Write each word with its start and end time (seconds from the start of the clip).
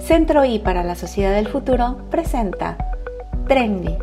Centro 0.00 0.44
I 0.44 0.58
para 0.60 0.84
la 0.84 0.94
Sociedad 0.94 1.32
del 1.34 1.48
Futuro 1.48 1.98
presenta 2.10 2.76
Trendy. 3.48 3.96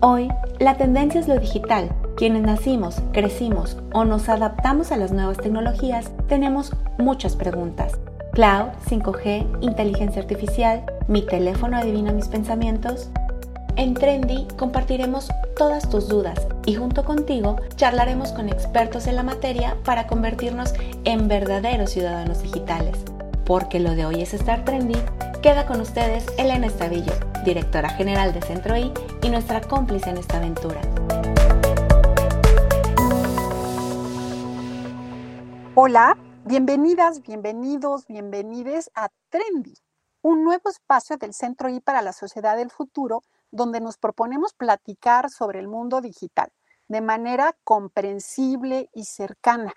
Hoy, 0.00 0.28
la 0.60 0.76
tendencia 0.76 1.20
es 1.20 1.26
lo 1.26 1.38
digital. 1.38 1.90
Quienes 2.16 2.42
nacimos, 2.42 3.02
crecimos 3.12 3.76
o 3.92 4.04
nos 4.04 4.28
adaptamos 4.28 4.92
a 4.92 4.96
las 4.96 5.10
nuevas 5.10 5.38
tecnologías 5.38 6.10
tenemos 6.28 6.72
muchas 6.98 7.34
preguntas. 7.34 7.98
Cloud, 8.32 8.68
5G, 8.88 9.58
inteligencia 9.62 10.22
artificial, 10.22 10.84
mi 11.08 11.22
teléfono 11.22 11.76
adivina 11.76 12.12
mis 12.12 12.28
pensamientos. 12.28 13.08
En 13.76 13.94
Trendy 13.94 14.46
compartiremos 14.58 15.30
todas 15.56 15.88
tus 15.88 16.08
dudas 16.08 16.46
y 16.66 16.74
junto 16.74 17.04
contigo 17.04 17.56
charlaremos 17.76 18.32
con 18.32 18.48
expertos 18.48 19.06
en 19.06 19.16
la 19.16 19.22
materia 19.22 19.76
para 19.84 20.06
convertirnos 20.06 20.74
en 21.04 21.26
verdaderos 21.26 21.90
ciudadanos 21.90 22.42
digitales. 22.42 22.98
Porque 23.44 23.80
lo 23.80 23.96
de 23.96 24.06
hoy 24.06 24.22
es 24.22 24.34
estar 24.34 24.64
trendy 24.64 24.96
Queda 25.42 25.66
con 25.66 25.80
ustedes 25.80 26.24
Elena 26.38 26.68
Estavillo, 26.68 27.12
directora 27.44 27.88
general 27.88 28.32
de 28.32 28.40
Centro 28.42 28.76
I 28.76 28.92
y 29.24 29.28
nuestra 29.28 29.60
cómplice 29.60 30.10
en 30.10 30.18
esta 30.18 30.36
aventura. 30.36 30.80
Hola, 35.74 36.16
bienvenidas, 36.44 37.22
bienvenidos, 37.22 38.06
bienvenides 38.06 38.92
a 38.94 39.08
Trendy, 39.30 39.74
un 40.22 40.44
nuevo 40.44 40.70
espacio 40.70 41.16
del 41.16 41.34
Centro 41.34 41.68
I 41.68 41.80
para 41.80 42.02
la 42.02 42.12
Sociedad 42.12 42.56
del 42.56 42.70
Futuro 42.70 43.24
donde 43.50 43.80
nos 43.80 43.98
proponemos 43.98 44.54
platicar 44.54 45.28
sobre 45.28 45.58
el 45.58 45.66
mundo 45.66 46.00
digital 46.00 46.52
de 46.86 47.00
manera 47.00 47.56
comprensible 47.64 48.90
y 48.94 49.06
cercana, 49.06 49.72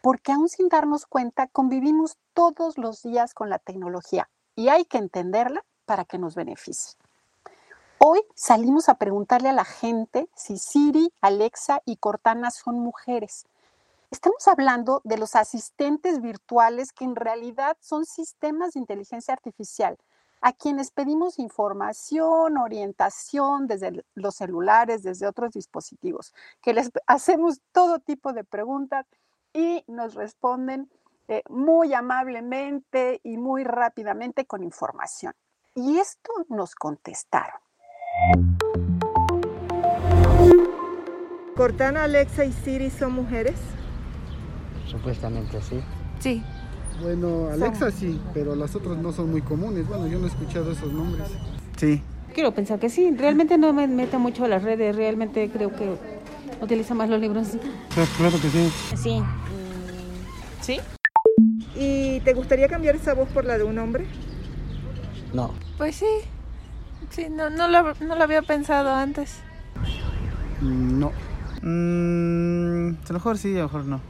porque 0.00 0.30
aún 0.30 0.48
sin 0.48 0.68
darnos 0.68 1.06
cuenta 1.06 1.48
convivimos 1.48 2.18
todos 2.34 2.78
los 2.78 3.02
días 3.02 3.34
con 3.34 3.50
la 3.50 3.58
tecnología 3.58 4.28
y 4.58 4.70
hay 4.70 4.86
que 4.86 4.98
entenderla 4.98 5.64
para 5.84 6.04
que 6.04 6.18
nos 6.18 6.34
beneficie. 6.34 6.98
Hoy 7.98 8.20
salimos 8.34 8.88
a 8.88 8.96
preguntarle 8.96 9.50
a 9.50 9.52
la 9.52 9.64
gente 9.64 10.28
si 10.34 10.58
Siri, 10.58 11.12
Alexa 11.20 11.80
y 11.84 11.94
Cortana 11.98 12.50
son 12.50 12.80
mujeres. 12.80 13.46
Estamos 14.10 14.48
hablando 14.48 15.00
de 15.04 15.16
los 15.16 15.36
asistentes 15.36 16.20
virtuales 16.20 16.92
que 16.92 17.04
en 17.04 17.14
realidad 17.14 17.76
son 17.80 18.04
sistemas 18.04 18.72
de 18.72 18.80
inteligencia 18.80 19.32
artificial 19.32 19.96
a 20.40 20.52
quienes 20.52 20.90
pedimos 20.90 21.38
información, 21.38 22.58
orientación 22.58 23.68
desde 23.68 24.04
los 24.16 24.34
celulares, 24.34 25.04
desde 25.04 25.28
otros 25.28 25.52
dispositivos, 25.52 26.34
que 26.62 26.74
les 26.74 26.90
hacemos 27.06 27.60
todo 27.70 28.00
tipo 28.00 28.32
de 28.32 28.42
preguntas 28.42 29.06
y 29.52 29.84
nos 29.86 30.14
responden 30.14 30.90
eh, 31.28 31.42
muy 31.50 31.92
amablemente 31.92 33.20
y 33.22 33.36
muy 33.36 33.62
rápidamente 33.62 34.46
con 34.46 34.64
información. 34.64 35.34
Y 35.74 35.98
esto 35.98 36.32
nos 36.48 36.74
contestaron. 36.74 37.60
¿Cortana, 41.54 42.04
Alexa 42.04 42.44
y 42.44 42.52
Siri 42.52 42.88
son 42.88 43.12
mujeres? 43.12 43.56
Supuestamente 44.86 45.60
sí. 45.60 45.82
Sí. 46.18 46.42
Bueno, 47.02 47.48
Alexa 47.52 47.90
sí, 47.90 48.20
pero 48.32 48.56
las 48.56 48.74
otras 48.74 48.96
no 48.96 49.12
son 49.12 49.30
muy 49.30 49.42
comunes. 49.42 49.86
Bueno, 49.86 50.06
yo 50.06 50.18
no 50.18 50.26
he 50.26 50.30
escuchado 50.30 50.72
esos 50.72 50.92
nombres. 50.92 51.28
Sí. 51.76 52.02
Quiero 52.32 52.52
pensar 52.52 52.78
que 52.78 52.88
sí. 52.88 53.14
Realmente 53.16 53.58
no 53.58 53.72
me 53.72 53.86
meto 53.86 54.18
mucho 54.18 54.44
a 54.44 54.48
las 54.48 54.62
redes. 54.62 54.96
Realmente 54.96 55.50
creo 55.50 55.74
que 55.74 55.96
utilizo 56.60 56.94
más 56.94 57.08
los 57.08 57.20
libros. 57.20 57.48
Claro 58.16 58.40
que 58.40 58.48
sí. 58.48 58.72
Sí. 58.96 59.22
¿Sí? 60.60 60.80
¿Y 62.28 62.30
te 62.30 62.34
gustaría 62.34 62.68
cambiar 62.68 62.94
esa 62.94 63.14
voz 63.14 63.30
por 63.30 63.46
la 63.46 63.56
de 63.56 63.64
un 63.64 63.78
hombre? 63.78 64.04
No. 65.32 65.54
Pues 65.78 65.96
sí. 65.96 66.04
Sí, 67.08 67.28
no, 67.30 67.48
no, 67.48 67.68
lo, 67.68 67.94
no 68.00 68.16
lo 68.16 68.22
había 68.22 68.42
pensado 68.42 68.94
antes. 68.94 69.36
No. 70.60 71.10
Mm, 71.62 72.96
a 73.02 73.08
lo 73.08 73.14
mejor 73.14 73.38
sí, 73.38 73.54
a 73.54 73.60
lo 73.60 73.62
mejor 73.62 73.84
no. 73.86 74.00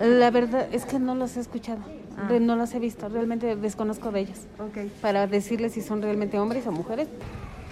La 0.00 0.30
verdad 0.30 0.68
es 0.70 0.84
que 0.86 1.00
no 1.00 1.16
los 1.16 1.36
he 1.36 1.40
escuchado. 1.40 1.80
Re- 2.28 2.38
No 2.38 2.54
los 2.54 2.72
he 2.74 2.78
visto. 2.78 3.08
Realmente 3.08 3.56
desconozco 3.56 4.12
de 4.12 4.20
ellos. 4.20 4.38
Ok. 4.60 4.88
Para 5.02 5.26
decirles 5.26 5.72
si 5.72 5.82
son 5.82 6.00
realmente 6.00 6.38
hombres 6.38 6.64
o 6.68 6.70
mujeres. 6.70 7.08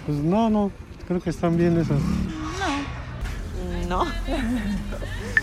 Pues 0.05 0.17
no, 0.17 0.49
no. 0.49 0.69
Creo 1.07 1.21
que 1.21 1.29
están 1.29 1.55
bien 1.55 1.79
esas. 1.79 2.01
No. 3.87 4.03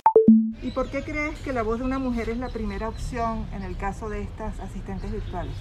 ¿Y 0.63 0.71
por 0.71 0.89
qué 0.89 1.01
crees 1.03 1.39
que 1.39 1.53
la 1.53 1.63
voz 1.63 1.79
de 1.79 1.85
una 1.85 1.97
mujer 1.97 2.29
es 2.29 2.37
la 2.37 2.49
primera 2.49 2.87
opción 2.87 3.47
en 3.53 3.63
el 3.63 3.75
caso 3.77 4.09
de 4.09 4.21
estas 4.21 4.59
asistentes 4.59 5.11
virtuales? 5.11 5.53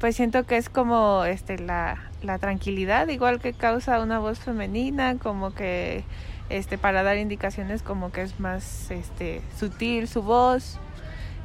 Pues 0.00 0.16
siento 0.16 0.44
que 0.44 0.56
es 0.56 0.68
como 0.68 1.24
este 1.24 1.58
la, 1.58 2.10
tranquilidad, 2.40 3.06
igual 3.08 3.40
que 3.40 3.52
causa 3.52 4.00
una 4.00 4.18
voz 4.18 4.40
femenina, 4.40 5.16
como 5.18 5.54
que 5.54 6.04
este 6.48 6.76
para 6.76 7.02
dar 7.02 7.18
indicaciones 7.18 7.82
como 7.82 8.10
que 8.10 8.22
es 8.22 8.40
más 8.40 8.90
este 8.90 9.42
sutil 9.56 10.08
su 10.08 10.22
voz. 10.22 10.78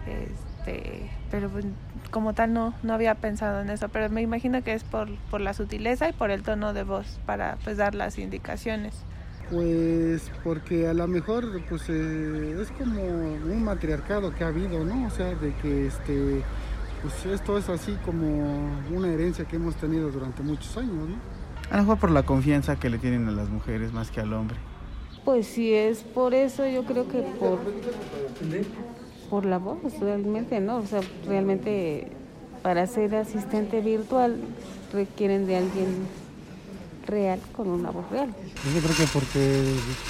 Este, 0.07 1.11
pero 1.29 1.49
pues, 1.49 1.65
como 2.09 2.33
tal 2.33 2.53
no 2.53 2.73
no 2.81 2.93
había 2.93 3.13
pensado 3.15 3.61
en 3.61 3.69
eso, 3.69 3.89
pero 3.89 4.09
me 4.09 4.21
imagino 4.21 4.63
que 4.63 4.73
es 4.73 4.83
por 4.83 5.09
por 5.29 5.41
la 5.41 5.53
sutileza 5.53 6.09
y 6.09 6.13
por 6.13 6.31
el 6.31 6.41
tono 6.41 6.73
de 6.73 6.83
voz 6.83 7.19
para 7.27 7.57
pues 7.63 7.77
dar 7.77 7.93
las 7.93 8.17
indicaciones. 8.17 9.03
Pues 9.49 10.29
porque 10.43 10.87
a 10.87 10.93
lo 10.93 11.07
mejor 11.07 11.61
pues 11.69 11.83
eh, 11.89 12.57
es 12.61 12.69
como 12.71 13.01
un 13.01 13.63
matriarcado 13.63 14.33
que 14.35 14.43
ha 14.43 14.47
habido, 14.47 14.83
¿no? 14.83 15.07
O 15.07 15.09
sea, 15.09 15.35
de 15.35 15.53
que 15.55 15.87
este 15.87 16.43
pues 17.01 17.25
esto 17.27 17.57
es 17.57 17.69
así 17.69 17.95
como 18.05 18.69
una 18.91 19.07
herencia 19.07 19.45
que 19.45 19.55
hemos 19.55 19.75
tenido 19.75 20.09
durante 20.11 20.43
muchos 20.43 20.75
años, 20.77 21.09
¿no? 21.09 21.15
A 21.69 21.77
lo 21.77 21.83
mejor 21.83 21.99
por 21.99 22.11
la 22.11 22.23
confianza 22.23 22.77
que 22.77 22.89
le 22.89 22.97
tienen 22.97 23.27
a 23.27 23.31
las 23.31 23.49
mujeres 23.49 23.93
más 23.93 24.11
que 24.11 24.19
al 24.19 24.33
hombre. 24.33 24.57
Pues 25.23 25.47
si 25.47 25.73
es 25.73 26.03
por 26.03 26.33
eso, 26.33 26.67
yo 26.67 26.83
creo 26.85 27.07
que 27.07 27.21
por, 27.39 27.59
por 29.29 29.45
la 29.45 29.57
voz, 29.57 29.77
realmente, 29.99 30.59
¿no? 30.59 30.77
O 30.77 30.85
sea, 30.85 31.01
realmente 31.25 32.09
para 32.63 32.87
ser 32.87 33.15
asistente 33.15 33.81
virtual 33.81 34.37
requieren 34.93 35.45
de 35.45 35.57
alguien 35.57 35.87
real 37.07 37.39
con 37.55 37.67
una 37.69 37.89
voz 37.89 38.09
real. 38.11 38.29
Pues 38.61 38.75
Yo 38.75 38.81
creo 38.81 38.95
que 38.95 39.07
porque 39.11 39.63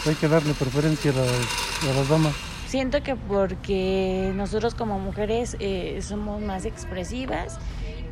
hay 0.08 0.16
que 0.16 0.28
darle 0.28 0.54
preferencia 0.54 1.12
a 1.12 1.16
las, 1.16 1.90
a 1.90 1.94
las 1.98 2.10
damas. 2.10 2.34
Siento 2.68 3.02
que 3.02 3.16
porque 3.16 4.34
nosotros 4.36 4.76
como 4.76 5.00
mujeres 5.00 5.56
eh, 5.60 6.00
somos 6.02 6.42
más 6.42 6.66
expresivas 6.66 7.58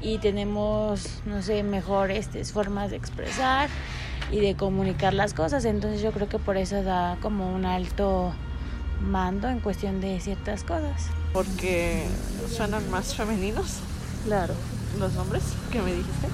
y 0.02 0.20
tenemos, 0.20 1.20
no 1.26 1.42
sé, 1.42 1.64
mejores 1.64 2.28
este, 2.28 2.46
formas 2.46 2.92
de 2.92 2.96
expresar 2.98 3.68
y 4.32 4.40
de 4.40 4.56
comunicar 4.56 5.14
las 5.14 5.34
cosas. 5.34 5.66
Entonces 5.66 6.02
yo 6.02 6.12
creo 6.14 6.30
que 6.30 6.40
por 6.40 6.56
eso 6.56 6.84
da 6.84 7.18
como 7.22 7.54
un 7.54 7.66
alto 7.66 8.34
mando 9.02 9.50
en 9.50 9.60
cuestión 9.60 10.00
de 10.00 10.20
ciertas 10.22 10.64
cosas. 10.64 11.08
Porque 11.34 12.06
suenan 12.50 12.90
más 12.90 13.14
femeninos 13.14 13.80
Claro. 14.26 14.54
los 14.98 15.14
nombres 15.14 15.44
que 15.70 15.82
me 15.82 15.92
dijiste. 15.96 16.28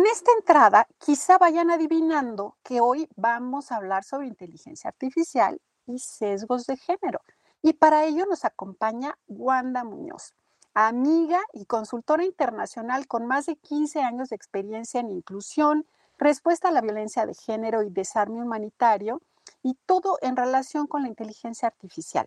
Con 0.00 0.06
esta 0.06 0.32
entrada, 0.32 0.88
quizá 0.96 1.36
vayan 1.36 1.70
adivinando 1.70 2.56
que 2.62 2.80
hoy 2.80 3.06
vamos 3.16 3.70
a 3.70 3.76
hablar 3.76 4.02
sobre 4.02 4.28
inteligencia 4.28 4.88
artificial 4.88 5.60
y 5.86 5.98
sesgos 5.98 6.64
de 6.64 6.78
género. 6.78 7.20
Y 7.60 7.74
para 7.74 8.06
ello 8.06 8.24
nos 8.24 8.46
acompaña 8.46 9.18
Wanda 9.26 9.84
Muñoz, 9.84 10.32
amiga 10.72 11.42
y 11.52 11.66
consultora 11.66 12.24
internacional 12.24 13.06
con 13.08 13.26
más 13.26 13.44
de 13.44 13.56
15 13.56 14.00
años 14.00 14.30
de 14.30 14.36
experiencia 14.36 15.00
en 15.00 15.10
inclusión, 15.10 15.86
respuesta 16.16 16.68
a 16.68 16.72
la 16.72 16.80
violencia 16.80 17.26
de 17.26 17.34
género 17.34 17.82
y 17.82 17.90
desarme 17.90 18.40
humanitario, 18.40 19.20
y 19.62 19.76
todo 19.84 20.16
en 20.22 20.34
relación 20.34 20.86
con 20.86 21.02
la 21.02 21.08
inteligencia 21.08 21.68
artificial. 21.68 22.26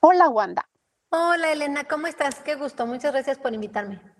Hola, 0.00 0.28
Wanda. 0.28 0.68
Hola 1.10 1.52
Elena, 1.52 1.84
¿cómo 1.84 2.08
estás? 2.08 2.40
Qué 2.40 2.56
gusto, 2.56 2.84
muchas 2.84 3.12
gracias 3.12 3.38
por 3.38 3.54
invitarme. 3.54 4.19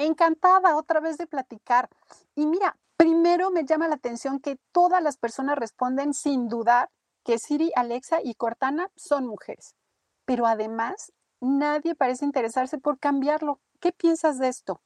Encantada 0.00 0.76
otra 0.76 1.00
vez 1.00 1.18
de 1.18 1.26
platicar. 1.26 1.90
Y 2.34 2.46
mira, 2.46 2.76
primero 2.96 3.50
me 3.50 3.64
llama 3.66 3.86
la 3.86 3.96
atención 3.96 4.40
que 4.40 4.58
todas 4.72 5.02
las 5.02 5.18
personas 5.18 5.58
responden 5.58 6.14
sin 6.14 6.48
dudar 6.48 6.88
que 7.22 7.38
Siri, 7.38 7.70
Alexa 7.76 8.20
y 8.24 8.34
Cortana 8.34 8.90
son 8.96 9.26
mujeres. 9.26 9.74
Pero 10.24 10.46
además, 10.46 11.12
nadie 11.40 11.94
parece 11.94 12.24
interesarse 12.24 12.78
por 12.78 12.98
cambiarlo. 12.98 13.60
¿Qué 13.78 13.92
piensas 13.92 14.38
de 14.38 14.48
esto? 14.48 14.80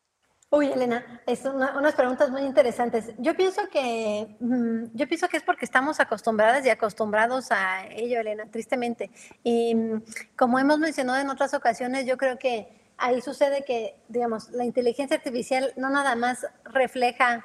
Uy, 0.51 0.67
Elena, 0.73 1.23
es 1.27 1.45
una- 1.45 1.79
unas 1.79 1.95
preguntas 1.95 2.31
muy 2.31 2.43
interesantes. 2.43 3.13
Yo 3.19 3.37
pienso 3.37 3.69
que 3.71 4.37
mm, 4.41 4.97
yo 4.97 5.07
pienso 5.07 5.29
que 5.29 5.37
es 5.37 5.43
porque 5.45 5.65
estamos 5.65 6.01
acostumbradas 6.01 6.67
y 6.67 6.71
acostumbrados 6.71 7.53
a 7.53 7.87
ello, 7.87 8.19
Elena, 8.21 8.47
tristemente. 8.51 9.11
Y 9.45 9.75
mm, 9.77 10.03
como 10.37 10.59
hemos 10.59 10.81
mencionado 10.81 11.21
en 11.21 11.31
otras 11.31 11.55
ocasiones, 11.55 12.05
yo 12.05 12.17
creo 12.17 12.37
que 12.37 12.84
ahí 12.99 13.21
sucede 13.21 13.65
que, 13.65 13.97
digamos, 14.09 14.51
la 14.51 14.65
inteligencia 14.65 15.17
artificial 15.17 15.73
no 15.77 15.91
nada 15.91 16.17
más 16.17 16.47
refleja 16.65 17.45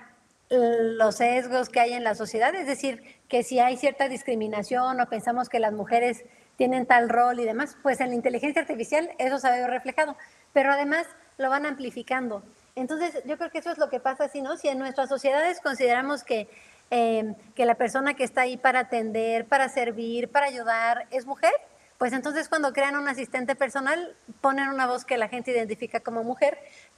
los 0.49 1.15
sesgos 1.17 1.69
que 1.69 1.79
hay 1.79 1.93
en 1.93 2.03
la 2.03 2.15
sociedad, 2.15 2.55
es 2.55 2.65
decir, 2.65 3.03
que 3.27 3.43
si 3.43 3.59
hay 3.59 3.77
cierta 3.77 4.09
discriminación 4.09 4.99
o 4.99 5.05
pensamos 5.07 5.47
que 5.47 5.59
las 5.59 5.73
mujeres 5.73 6.23
tienen 6.55 6.87
tal 6.87 7.07
rol 7.07 7.39
y 7.39 7.45
demás, 7.45 7.77
pues 7.83 8.01
en 8.01 8.09
la 8.09 8.15
inteligencia 8.15 8.61
artificial 8.61 9.11
eso 9.19 9.37
se 9.37 9.47
ha 9.47 9.67
reflejado, 9.67 10.17
pero 10.51 10.71
además 10.71 11.05
lo 11.37 11.49
van 11.49 11.65
amplificando. 11.65 12.43
Entonces, 12.75 13.21
yo 13.25 13.37
creo 13.37 13.51
que 13.51 13.59
eso 13.59 13.71
es 13.71 13.77
lo 13.77 13.89
que 13.89 13.99
pasa 13.99 14.25
así, 14.25 14.41
¿no? 14.41 14.57
Si 14.57 14.67
en 14.67 14.79
nuestras 14.79 15.07
sociedades 15.07 15.61
consideramos 15.61 16.23
que, 16.23 16.49
eh, 16.91 17.35
que 17.55 17.65
la 17.65 17.75
persona 17.75 18.15
que 18.15 18.23
está 18.23 18.41
ahí 18.41 18.57
para 18.57 18.79
atender, 18.79 19.45
para 19.45 19.69
servir, 19.69 20.29
para 20.29 20.47
ayudar, 20.47 21.07
es 21.11 21.25
mujer, 21.25 21.53
pues 21.99 22.13
entonces 22.13 22.47
cuando 22.47 22.71
crean 22.71 22.95
un 22.95 23.09
asistente 23.09 23.57
personal, 23.57 24.15
ponen 24.39 24.69
una 24.69 24.87
voz 24.87 25.03
que 25.03 25.17
la 25.17 25.27
gente 25.27 25.51
identifica 25.51 25.99
como 25.99 26.23
mujer 26.23 26.57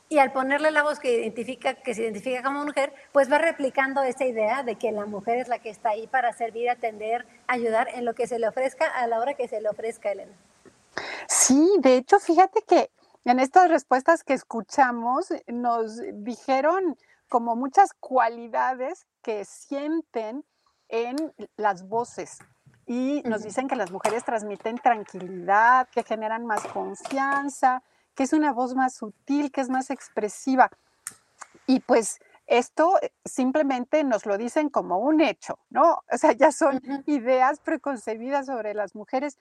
y 0.09 0.19
al 0.19 0.31
ponerle 0.31 0.69
la 0.69 0.83
voz 0.83 0.99
que 0.99 1.11
identifica 1.11 1.73
que 1.73 1.95
se 1.95 2.03
identifica 2.03 2.43
como 2.43 2.63
mujer, 2.63 2.93
pues 3.11 3.29
va 3.29 3.39
replicando 3.39 4.03
esa 4.03 4.25
idea 4.25 4.61
de 4.61 4.75
que 4.75 4.91
la 4.91 5.07
mujer 5.07 5.39
es 5.39 5.47
la 5.47 5.57
que 5.57 5.71
está 5.71 5.89
ahí 5.89 6.05
para 6.05 6.31
servir, 6.33 6.69
atender, 6.69 7.25
ayudar 7.47 7.87
en 7.95 8.05
lo 8.05 8.13
que 8.13 8.27
se 8.27 8.37
le 8.37 8.47
ofrezca 8.47 8.85
a 8.85 9.07
la 9.07 9.19
hora 9.19 9.33
que 9.33 9.47
se 9.47 9.59
le 9.59 9.69
ofrezca, 9.69 10.11
Elena. 10.11 10.37
Sí, 11.27 11.67
de 11.79 11.95
hecho, 11.95 12.19
fíjate 12.19 12.61
que 12.67 12.91
en 13.25 13.39
estas 13.39 13.71
respuestas 13.71 14.23
que 14.23 14.33
escuchamos 14.33 15.33
nos 15.47 15.99
dijeron 16.13 16.95
como 17.27 17.55
muchas 17.55 17.93
cualidades 17.99 19.07
que 19.23 19.45
sienten 19.45 20.45
en 20.89 21.15
las 21.55 21.87
voces 21.87 22.37
y 22.91 23.21
nos 23.23 23.43
dicen 23.43 23.69
que 23.69 23.77
las 23.77 23.89
mujeres 23.89 24.25
transmiten 24.25 24.77
tranquilidad, 24.77 25.87
que 25.87 26.03
generan 26.03 26.45
más 26.45 26.67
confianza, 26.67 27.83
que 28.13 28.23
es 28.23 28.33
una 28.33 28.51
voz 28.51 28.75
más 28.75 28.95
sutil, 28.95 29.49
que 29.49 29.61
es 29.61 29.69
más 29.69 29.91
expresiva. 29.91 30.69
Y 31.67 31.79
pues 31.79 32.19
esto 32.47 32.99
simplemente 33.23 34.03
nos 34.03 34.25
lo 34.25 34.37
dicen 34.37 34.67
como 34.69 34.97
un 34.97 35.21
hecho, 35.21 35.57
¿no? 35.69 36.03
O 36.11 36.17
sea, 36.17 36.33
ya 36.33 36.51
son 36.51 36.81
ideas 37.05 37.61
preconcebidas 37.61 38.47
sobre 38.47 38.73
las 38.73 38.93
mujeres. 38.93 39.37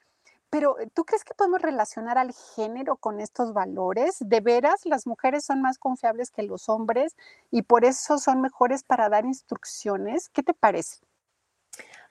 Pero 0.48 0.76
¿tú 0.94 1.04
crees 1.04 1.24
que 1.24 1.34
podemos 1.34 1.60
relacionar 1.60 2.18
al 2.18 2.32
género 2.54 2.94
con 2.98 3.18
estos 3.18 3.52
valores? 3.52 4.18
¿De 4.20 4.38
veras 4.40 4.86
las 4.86 5.08
mujeres 5.08 5.44
son 5.44 5.60
más 5.60 5.76
confiables 5.76 6.30
que 6.30 6.44
los 6.44 6.68
hombres 6.68 7.16
y 7.50 7.62
por 7.62 7.84
eso 7.84 8.18
son 8.18 8.42
mejores 8.42 8.84
para 8.84 9.08
dar 9.08 9.24
instrucciones? 9.24 10.28
¿Qué 10.28 10.44
te 10.44 10.54
parece? 10.54 11.00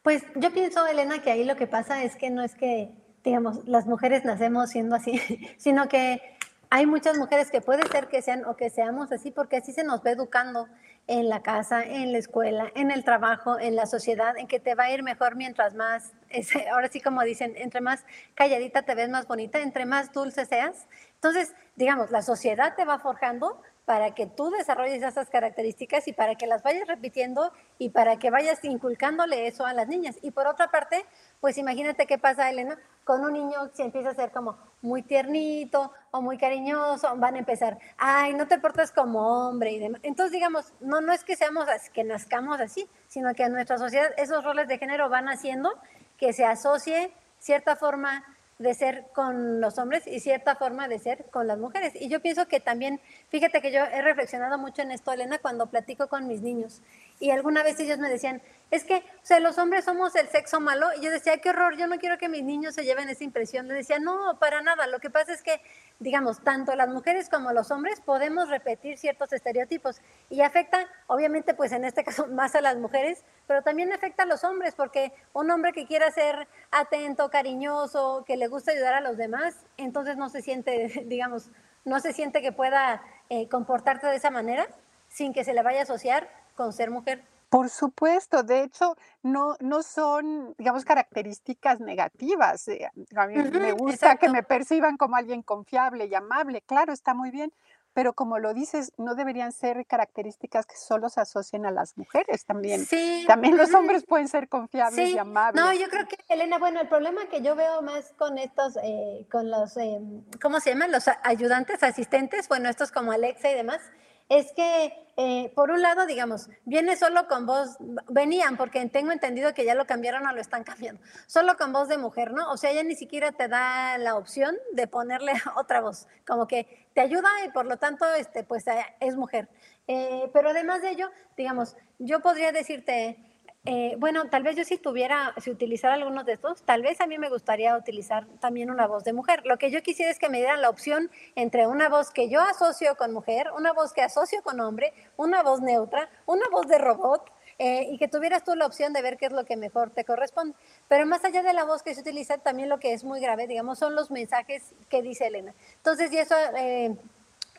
Pues 0.01 0.24
yo 0.36 0.51
pienso, 0.51 0.88
Elena, 0.88 1.22
que 1.22 1.31
ahí 1.31 1.44
lo 1.44 1.56
que 1.56 1.68
pasa 1.68 2.04
es 2.04 2.16
que 2.16 2.30
no 2.30 2.42
es 2.42 2.56
que, 2.56 2.92
digamos, 3.24 3.68
las 3.68 3.86
mujeres 3.86 4.24
nacemos 4.24 4.69
siendo 4.69 4.96
así, 4.96 5.19
sino 5.57 5.90
que 5.90 6.22
hay 6.69 6.86
muchas 6.86 7.18
mujeres 7.18 7.50
que 7.51 7.62
puede 7.62 7.86
ser 7.88 8.07
que 8.07 8.22
sean 8.22 8.46
o 8.46 8.56
que 8.56 8.69
seamos 8.69 9.12
así 9.12 9.31
porque 9.31 9.57
así 9.57 9.74
se 9.74 9.84
nos 9.84 10.06
va 10.06 10.12
educando 10.12 10.68
en 11.07 11.28
la 11.28 11.42
casa, 11.42 11.84
en 11.84 12.12
la 12.12 12.19
escuela, 12.19 12.72
en 12.75 12.92
el 12.92 13.04
trabajo, 13.04 13.60
en 13.60 13.75
la 13.75 13.88
sociedad, 13.88 14.38
en 14.38 14.48
que 14.48 14.60
te 14.60 14.75
va 14.75 14.84
a 14.86 14.92
ir 14.92 15.01
mejor 15.01 15.36
mientras 15.36 15.74
más, 15.74 16.13
ahora 16.72 16.88
sí 16.90 17.01
como 17.01 17.24
dicen, 17.24 17.54
entre 17.57 17.81
más 17.81 18.06
calladita 18.36 18.84
te 18.84 18.94
ves 18.94 19.10
más 19.10 19.28
bonita, 19.28 19.60
entre 19.60 19.86
más 19.86 20.13
dulce 20.13 20.46
seas. 20.46 20.88
Entonces, 21.16 21.56
digamos, 21.75 22.12
la 22.12 22.22
sociedad 22.22 22.75
te 22.75 22.86
va 22.86 23.00
forjando 23.00 23.62
para 23.89 24.13
que 24.13 24.27
tú 24.27 24.51
desarrolles 24.51 25.01
esas 25.01 25.31
características 25.31 26.07
y 26.07 26.13
para 26.13 26.36
que 26.36 26.45
las 26.45 26.62
vayas 26.62 26.88
repitiendo 26.88 27.51
y 27.80 27.89
para 27.89 28.19
que 28.19 28.30
vayas 28.30 28.63
inculcándole 28.63 29.47
eso 29.47 29.65
a 29.65 29.74
las 29.74 29.88
niñas. 29.88 30.19
Y 30.21 30.30
por 30.30 30.45
otra 30.45 30.69
parte, 30.69 31.07
pues 31.41 31.57
imagínate 31.57 32.06
qué 32.06 32.19
pasa, 32.19 32.51
Elena, 32.51 32.77
con 33.03 33.25
un 33.25 33.33
niño 33.33 33.71
si 33.74 33.81
empieza 33.81 34.12
a 34.12 34.13
ser 34.13 34.30
como 34.30 34.59
muy 34.83 35.01
tiernito 35.01 35.91
o 36.12 36.21
muy 36.21 36.38
cariñoso, 36.38 37.15
van 37.15 37.33
a 37.33 37.39
empezar, 37.39 37.80
ay, 37.97 38.36
no 38.36 38.47
te 38.47 38.59
portas 38.59 38.91
como 38.91 39.47
hombre 39.47 39.71
y 39.71 39.80
demás. 39.80 40.01
Entonces, 40.03 40.33
digamos, 40.33 40.71
no, 40.81 41.01
no 41.01 41.12
es 41.12 41.24
que 41.24 41.36
seamos 41.36 41.65
que 41.91 42.03
nazcamos 42.03 42.59
así, 42.59 42.88
sino 43.07 43.33
que 43.33 43.45
en 43.45 43.53
nuestra 43.53 43.80
sociedad 43.80 44.12
esos 44.18 44.44
roles 44.44 44.68
de 44.68 44.77
género 44.77 45.09
van 45.09 45.30
haciendo 45.30 45.74
que 46.15 46.31
se 46.31 46.45
asocie 46.45 47.12
cierta 47.39 47.75
forma 47.75 48.24
de 48.60 48.74
ser 48.74 49.06
con 49.14 49.62
los 49.62 49.78
hombres 49.78 50.06
y 50.06 50.20
cierta 50.20 50.56
forma 50.58 50.90
de 50.90 51.00
ser 51.00 51.26
con 51.32 51.48
las 51.48 51.58
mujeres. 51.58 51.94
Y 51.96 52.10
yo 52.10 52.22
pienso 52.22 52.48
que 52.50 52.60
también, 52.60 53.00
fíjate 53.30 53.62
que 53.62 53.72
yo 53.72 53.86
he 53.86 54.02
reflexionado 54.02 54.58
mucho 54.58 54.82
en 54.82 54.92
esto, 54.92 55.14
Elena, 55.14 55.40
cuando 55.40 55.68
platico 55.68 56.08
con 56.08 56.28
mis 56.28 56.42
niños. 56.42 56.82
Y 57.19 57.31
alguna 57.31 57.63
vez 57.63 57.80
ellos 57.80 58.00
me 58.00 58.10
decían, 58.10 58.42
es 58.71 58.83
que, 58.86 58.98
o 58.98 59.25
sea, 59.25 59.39
los 59.39 59.57
hombres 59.57 59.83
somos 59.83 60.16
el 60.16 60.30
sexo 60.30 60.60
malo. 60.60 60.88
Y 60.98 61.01
yo 61.04 61.12
decía, 61.12 61.39
qué 61.39 61.50
horror, 61.50 61.75
yo 61.75 61.88
no 61.88 61.98
quiero 61.98 62.18
que 62.18 62.30
mis 62.30 62.44
niños 62.44 62.75
se 62.75 62.86
lleven 62.86 63.10
esa 63.10 63.24
impresión. 63.24 63.68
Le 63.68 63.74
decía, 63.74 64.00
no, 64.00 64.38
para 64.39 64.62
nada. 64.62 64.88
Lo 64.88 65.00
que 65.00 65.10
pasa 65.10 65.33
es 65.33 65.42
que, 65.42 65.62
digamos, 66.00 66.42
tanto 66.44 66.75
las 66.75 66.88
mujeres 66.88 67.30
como 67.30 67.51
los 67.51 67.71
hombres 67.71 68.00
podemos 68.00 68.48
repetir 68.50 68.98
ciertos 68.98 69.33
estereotipos. 69.33 70.01
Y 70.30 70.42
afecta, 70.42 70.88
obviamente, 71.07 71.54
pues 71.56 71.71
en 71.71 71.83
este 71.83 72.04
caso 72.04 72.27
más 72.31 72.56
a 72.56 72.62
las 72.62 72.77
mujeres, 72.77 73.25
pero 73.48 73.63
también 73.63 73.92
afecta 73.92 74.24
a 74.24 74.27
los 74.27 74.44
hombres, 74.44 74.75
porque 74.75 75.12
un 75.33 75.50
hombre 75.51 75.74
que 75.74 75.88
quiera 75.88 76.12
ser 76.12 76.48
atento, 76.72 77.30
cariñoso, 77.30 78.24
que 78.25 78.38
le 78.38 78.48
gusta 78.48 78.72
ayudar 78.72 78.94
a 78.94 79.01
los 79.01 79.18
demás, 79.18 79.65
entonces 79.77 80.15
no 80.15 80.30
se 80.30 80.42
siente, 80.42 81.04
digamos, 81.07 81.50
no 81.86 82.00
se 82.00 82.13
siente 82.13 82.42
que 82.42 82.51
pueda 82.51 83.01
eh, 83.30 83.50
comportarse 83.50 84.07
de 84.07 84.15
esa 84.15 84.30
manera 84.30 84.68
sin 85.10 85.33
que 85.33 85.44
se 85.44 85.54
le 85.54 85.63
vaya 85.63 85.80
a 85.80 85.83
asociar 85.83 86.30
con 86.60 86.74
ser 86.74 86.92
mujer. 86.92 87.24
Por 87.48 87.70
supuesto, 87.70 88.44
de 88.44 88.64
hecho, 88.64 88.98
no, 89.24 89.56
no 89.62 89.82
son, 89.82 90.54
digamos, 90.58 90.84
características 90.84 91.80
negativas. 91.80 92.68
Eh, 92.68 92.86
a 93.16 93.28
mí 93.28 93.36
me 93.36 93.72
gusta 93.72 94.18
que 94.18 94.28
me 94.28 94.44
perciban 94.44 94.98
como 94.98 95.16
alguien 95.16 95.42
confiable 95.42 96.08
y 96.08 96.14
amable, 96.14 96.62
claro, 96.62 96.92
está 96.92 97.14
muy 97.14 97.32
bien, 97.32 97.54
pero 97.94 98.12
como 98.12 98.40
lo 98.40 98.54
dices, 98.54 98.92
no 98.98 99.16
deberían 99.16 99.54
ser 99.54 99.86
características 99.86 100.66
que 100.66 100.76
solo 100.76 101.08
se 101.08 101.22
asocien 101.22 101.66
a 101.66 101.72
las 101.72 101.98
mujeres 101.98 102.46
también. 102.46 102.86
Sí. 102.86 103.24
También 103.26 103.56
los 103.56 103.74
hombres 103.74 104.04
pueden 104.06 104.28
ser 104.28 104.50
confiables 104.50 105.10
y 105.10 105.18
amables. 105.18 105.64
No, 105.64 105.72
yo 105.74 105.88
creo 105.88 106.10
que, 106.10 106.18
Elena, 106.28 106.60
bueno, 106.60 106.82
el 106.82 106.90
problema 106.90 107.30
que 107.30 107.42
yo 107.42 107.56
veo 107.56 107.82
más 107.82 108.12
con 108.18 108.38
estos, 108.38 108.78
eh, 108.84 109.26
con 109.32 109.50
los, 109.50 109.78
eh, 109.78 110.02
¿cómo 110.42 110.60
se 110.60 110.72
llaman? 110.72 110.92
Los 110.92 111.06
ayudantes, 111.24 111.84
asistentes, 111.84 112.50
bueno, 112.50 112.68
estos 112.68 112.92
como 112.92 113.14
Alexa 113.14 113.50
y 113.50 113.56
demás, 113.56 113.82
es 114.30 114.52
que, 114.54 114.94
eh, 115.18 115.52
por 115.56 115.72
un 115.72 115.81
lado, 115.81 116.06
digamos, 116.06 116.50
viene 116.64 116.96
solo 116.96 117.28
con 117.28 117.48
voz, 117.48 117.78
venían, 118.08 118.58
porque 118.58 118.86
tengo 118.88 119.12
entendido 119.12 119.56
que 119.56 119.66
ya 119.66 119.74
lo 119.74 119.86
cambiaron 119.86 120.26
o 120.28 120.34
lo 120.34 120.40
están 120.40 120.64
cambiando, 120.64 121.02
solo 121.26 121.58
con 121.58 121.74
voz 121.74 121.90
de 121.90 121.98
mujer, 121.98 122.31
¿no? 122.31 122.52
O 122.52 122.58
sea, 122.58 122.70
ella 122.70 122.84
ni 122.84 122.96
siquiera 122.96 123.31
te 123.31 123.48
da 123.48 123.98
la 123.98 124.16
opción 124.16 124.56
de 124.74 124.88
ponerle 124.88 125.34
otra 125.58 125.81
voz, 125.81 126.08
como 126.28 126.48
que 126.48 126.88
te 126.94 127.02
ayuda 127.02 127.28
y 127.46 127.50
por 127.52 127.66
lo 127.66 127.78
tanto, 127.78 128.06
este, 128.14 128.44
pues 128.44 128.68
eh, 128.68 128.86
es 129.00 129.16
mujer. 129.16 129.50
Eh, 129.88 130.30
pero 130.32 130.50
además 130.52 130.84
de 130.84 130.92
ello, 130.92 131.10
digamos, 131.36 131.75
yo 131.98 132.20
podría 132.20 132.52
decirte, 132.52 133.18
eh, 133.66 133.96
bueno, 133.98 134.30
tal 134.30 134.44
vez 134.44 134.56
yo 134.56 134.64
si 134.64 134.78
tuviera, 134.78 135.34
si 135.38 135.52
utilizara 135.52 135.96
algunos 135.96 136.26
de 136.26 136.34
estos, 136.34 136.64
tal 136.64 136.82
vez 136.82 137.02
a 137.02 137.08
mí 137.08 137.18
me 137.18 137.30
gustaría 137.30 137.76
utilizar 137.76 138.26
también 138.40 138.72
una 138.72 138.88
voz 138.88 139.04
de 139.04 139.14
mujer. 139.14 139.42
Lo 139.46 139.58
que 139.58 139.70
yo 139.70 139.84
quisiera 139.84 140.12
es 140.12 140.18
que 140.18 140.30
me 140.30 140.38
dieran 140.38 140.62
la 140.62 140.70
opción 140.70 141.12
entre 141.36 141.68
una 141.68 141.90
voz 141.90 142.12
que 142.12 142.30
yo 142.30 142.42
asocio 142.42 142.96
con 142.96 143.13
mujer, 143.13 143.48
una 143.56 143.74
voz 143.74 143.94
que 143.94 144.01
asocio 144.01 144.42
con 144.44 144.60
hombre, 144.62 144.94
una 145.18 145.44
voz 145.44 145.62
neutra, 145.62 146.10
una 146.25 146.48
voz 146.50 146.68
de 146.68 146.78
robot, 146.78 147.30
eh, 147.62 147.89
y 147.92 147.98
que 147.98 148.08
tuvieras 148.08 148.46
tú 148.46 148.56
la 148.56 148.66
opción 148.66 148.94
de 148.94 149.01
ver 149.01 149.18
qué 149.18 149.25
es 149.25 149.34
lo 149.34 149.44
que 149.44 149.58
mejor 149.58 149.89
te 149.89 150.06
corresponde. 150.06 150.56
Pero 150.88 151.06
más 151.06 151.25
allá 151.25 151.44
de 151.44 151.54
la 151.54 151.66
voz 151.66 151.84
que 151.84 151.94
se 151.94 152.00
utiliza, 152.00 152.38
también 152.38 152.70
lo 152.70 152.80
que 152.80 152.94
es 152.94 153.04
muy 153.04 153.20
grave, 153.20 153.48
digamos, 153.48 153.78
son 153.78 153.96
los 153.96 154.10
mensajes 154.12 154.74
que 154.88 155.01
dice 155.01 155.28
Elena. 155.28 155.54
Entonces, 155.75 156.13
y 156.13 156.18
eso 156.20 156.36
eh, 156.56 156.96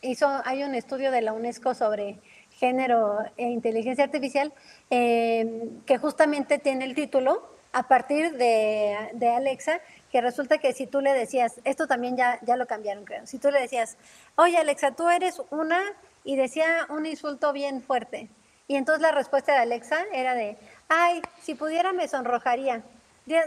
hizo, 0.01 0.27
hay 0.43 0.63
un 0.63 0.73
estudio 0.73 1.11
de 1.11 1.21
la 1.21 1.33
UNESCO 1.33 1.75
sobre 1.75 2.19
género 2.61 3.17
e 3.37 3.47
inteligencia 3.49 4.03
artificial, 4.03 4.53
eh, 4.91 5.67
que 5.87 5.97
justamente 5.97 6.59
tiene 6.59 6.85
el 6.85 6.93
título 6.93 7.41
a 7.73 7.87
partir 7.87 8.37
de, 8.37 9.33
Alexa, 9.35 9.81
que 10.11 10.21
resulta 10.21 10.59
que 10.59 10.71
si 10.71 10.85
tú 10.85 11.01
le 11.01 11.11
decías, 11.13 11.59
esto 11.63 11.87
también 11.87 12.15
ya, 12.15 12.39
ya 12.43 12.57
lo 12.57 12.67
cambiaron, 12.67 13.03
creo, 13.03 13.25
si 13.25 13.39
tú 13.39 13.49
le 13.49 13.59
decías, 13.59 13.97
oye 14.35 14.57
Alexa, 14.57 14.91
tú 14.91 15.09
eres 15.09 15.41
una, 15.49 15.81
y 16.23 16.35
decía 16.35 16.85
un 16.89 17.07
insulto 17.07 17.51
bien 17.51 17.81
fuerte, 17.81 18.29
y 18.67 18.75
entonces 18.75 19.01
la 19.01 19.11
respuesta 19.11 19.53
de 19.53 19.59
Alexa 19.59 19.97
era 20.13 20.35
de, 20.35 20.55
ay, 20.87 21.21
si 21.41 21.55
pudiera 21.55 21.93
me 21.93 22.07
sonrojaría. 22.07 22.83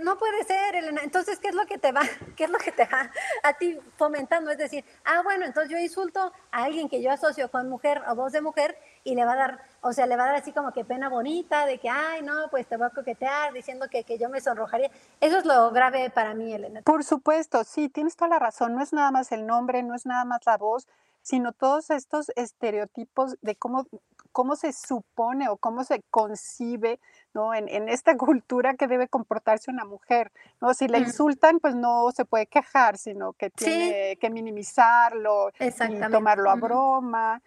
No 0.03 0.17
puede 0.19 0.45
ser, 0.45 0.77
Elena. 0.77 1.01
Entonces, 1.03 1.39
¿qué 1.41 1.49
es 1.49 1.55
lo 1.55 1.67
que 1.67 1.79
te 1.79 1.93
va, 1.93 2.03
qué 2.37 2.45
es 2.45 2.51
lo 2.51 2.59
que 2.59 2.73
te 2.73 2.85
va 2.85 3.11
a 3.43 3.53
ti 3.55 3.79
fomentando? 3.97 4.51
Es 4.51 4.59
decir, 4.59 4.85
ah, 5.05 5.23
bueno, 5.23 5.45
entonces 5.45 5.71
yo 5.71 5.79
insulto 5.79 6.33
a 6.51 6.65
alguien 6.65 6.89
que 6.89 7.03
yo 7.03 7.11
asocio 7.11 7.51
con 7.51 7.69
mujer 7.69 8.01
o 8.09 8.15
voz 8.15 8.33
de 8.33 8.41
mujer 8.41 8.77
y 9.05 9.15
le 9.15 9.25
va 9.25 9.33
a 9.33 9.37
dar, 9.37 9.61
o 9.83 9.93
sea, 9.93 10.07
le 10.07 10.17
va 10.17 10.25
a 10.25 10.27
dar 10.29 10.37
así 10.37 10.53
como 10.53 10.73
que 10.73 10.85
pena 10.85 11.09
bonita 11.09 11.67
de 11.67 11.79
que, 11.79 11.89
ay, 11.89 12.23
no, 12.23 12.49
pues 12.51 12.67
te 12.67 12.77
va 12.77 12.87
a 12.87 12.91
coquetear 12.91 13.53
diciendo 13.53 13.87
que, 13.91 14.03
que 14.05 14.19
yo 14.19 14.29
me 14.31 14.41
sonrojaría. 14.41 14.91
Eso 15.21 15.39
es 15.39 15.45
lo 15.45 15.71
grave 15.71 16.11
para 16.11 16.35
mí, 16.35 16.53
Elena. 16.53 16.83
Por 16.83 17.05
supuesto, 17.05 17.63
sí, 17.65 17.89
tienes 17.89 18.17
toda 18.17 18.31
la 18.31 18.39
razón. 18.39 18.75
No 18.75 18.83
es 18.83 18.93
nada 18.93 19.11
más 19.11 19.31
el 19.31 19.47
nombre, 19.47 19.83
no 19.83 19.95
es 19.95 20.07
nada 20.07 20.25
más 20.25 20.41
la 20.47 20.57
voz, 20.57 20.89
sino 21.23 21.53
todos 21.53 21.91
estos 21.91 22.33
estereotipos 22.35 23.37
de 23.43 23.57
cómo 23.57 23.87
cómo 24.35 24.57
se 24.57 24.73
supone 24.73 25.49
o 25.49 25.57
cómo 25.57 25.85
se 25.85 26.03
concibe 26.11 26.99
¿no? 27.35 27.55
en, 27.55 27.89
esta 27.89 28.17
cultura 28.19 28.75
que 28.75 28.89
debe 28.89 29.07
comportarse 29.07 29.71
una 29.71 29.85
mujer. 29.85 30.33
¿no? 30.61 30.75
Si 30.75 30.89
la 30.89 30.99
insultan, 30.99 31.61
pues 31.61 31.77
no 31.77 32.11
se 32.11 32.25
puede 32.25 32.47
quejar, 32.47 32.99
sino 32.99 33.33
que 33.35 33.49
tiene 33.51 34.19
que 34.21 34.31
minimizarlo 34.31 35.51
y 35.61 35.71
tomarlo 36.11 36.51
a 36.51 36.57
broma. 36.57 37.43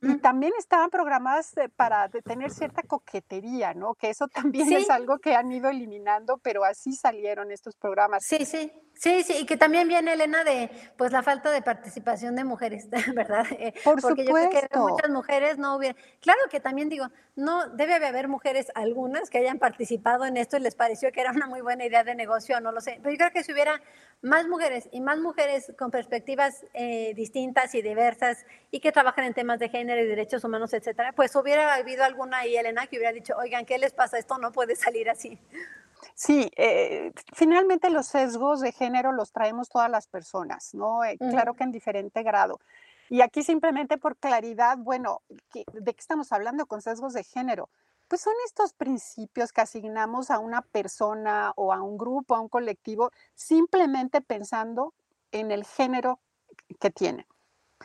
Y, 0.00 0.18
también 0.18 0.52
estaban 0.58 0.90
programadas 0.90 1.54
para 1.76 2.08
tener 2.08 2.50
cierta 2.50 2.82
coquetería, 2.82 3.74
¿no? 3.74 3.94
Que 3.94 4.10
eso 4.10 4.28
también 4.34 4.72
es 4.72 4.90
algo 4.90 5.18
que 5.18 5.34
han 5.34 5.50
ido 5.50 5.70
eliminando, 5.70 6.38
pero 6.38 6.64
así 6.64 6.92
salieron 6.92 7.50
estos 7.50 7.76
programas. 7.76 8.24
Sí, 8.24 8.44
sí. 8.44 8.72
Sí, 8.94 9.22
sí, 9.24 9.38
y 9.40 9.46
que 9.46 9.56
también 9.56 9.88
viene, 9.88 10.12
Elena, 10.12 10.44
de 10.44 10.70
pues 10.96 11.12
la 11.12 11.22
falta 11.22 11.50
de 11.50 11.62
participación 11.62 12.36
de 12.36 12.44
mujeres, 12.44 12.88
¿verdad? 13.16 13.46
Eh, 13.52 13.72
Por 13.82 14.00
Porque 14.00 14.24
supuesto. 14.24 14.50
yo 14.52 14.58
creo 14.58 14.68
que 14.68 14.78
muchas 14.78 15.10
mujeres 15.10 15.58
no 15.58 15.76
hubieran... 15.76 15.96
Claro 16.20 16.40
que 16.50 16.60
también 16.60 16.88
digo, 16.88 17.08
no 17.34 17.68
debe 17.68 17.94
haber 17.94 18.28
mujeres 18.28 18.70
algunas 18.74 19.30
que 19.30 19.38
hayan 19.38 19.58
participado 19.58 20.24
en 20.26 20.36
esto 20.36 20.56
y 20.56 20.60
les 20.60 20.74
pareció 20.74 21.10
que 21.10 21.20
era 21.20 21.32
una 21.32 21.46
muy 21.46 21.62
buena 21.62 21.84
idea 21.84 22.04
de 22.04 22.14
negocio, 22.14 22.60
no 22.60 22.70
lo 22.70 22.80
sé. 22.80 23.00
Pero 23.02 23.10
yo 23.10 23.18
creo 23.18 23.30
que 23.32 23.42
si 23.42 23.52
hubiera 23.52 23.80
más 24.20 24.46
mujeres 24.46 24.88
y 24.92 25.00
más 25.00 25.18
mujeres 25.18 25.72
con 25.78 25.90
perspectivas 25.90 26.64
eh, 26.74 27.12
distintas 27.14 27.74
y 27.74 27.82
diversas 27.82 28.44
y 28.70 28.80
que 28.80 28.92
trabajan 28.92 29.24
en 29.24 29.34
temas 29.34 29.58
de 29.58 29.68
género 29.72 30.00
y 30.00 30.06
derechos 30.06 30.44
humanos, 30.44 30.72
etcétera, 30.72 31.12
pues 31.12 31.34
hubiera 31.34 31.74
habido 31.74 32.04
alguna 32.04 32.38
ahí, 32.38 32.54
Elena, 32.56 32.86
que 32.86 32.98
hubiera 32.98 33.12
dicho, 33.12 33.34
oigan, 33.36 33.64
¿qué 33.66 33.78
les 33.78 33.92
pasa? 33.92 34.18
Esto 34.18 34.38
no 34.38 34.52
puede 34.52 34.76
salir 34.76 35.10
así. 35.10 35.36
Sí, 36.14 36.50
eh, 36.56 37.12
finalmente 37.32 37.90
los 37.90 38.06
sesgos 38.06 38.60
de 38.60 38.70
género 38.72 39.10
los 39.12 39.32
traemos 39.32 39.68
todas 39.68 39.90
las 39.90 40.06
personas, 40.06 40.74
¿no? 40.74 41.04
Eh, 41.04 41.16
Claro 41.18 41.54
que 41.54 41.64
en 41.64 41.72
diferente 41.72 42.22
grado. 42.22 42.60
Y 43.08 43.20
aquí 43.22 43.42
simplemente 43.42 43.98
por 43.98 44.16
claridad, 44.16 44.76
bueno, 44.78 45.22
¿qué- 45.52 45.64
¿de 45.72 45.92
qué 45.94 46.00
estamos 46.00 46.30
hablando 46.32 46.66
con 46.66 46.80
sesgos 46.82 47.12
de 47.14 47.24
género? 47.24 47.68
Pues 48.08 48.20
son 48.20 48.34
estos 48.46 48.74
principios 48.74 49.52
que 49.52 49.62
asignamos 49.62 50.30
a 50.30 50.38
una 50.38 50.60
persona 50.62 51.52
o 51.56 51.72
a 51.72 51.80
un 51.82 51.96
grupo, 51.96 52.34
a 52.34 52.40
un 52.40 52.48
colectivo, 52.48 53.10
simplemente 53.34 54.20
pensando 54.20 54.92
en 55.30 55.50
el 55.50 55.64
género 55.64 56.20
que 56.78 56.90
tiene. 56.90 57.26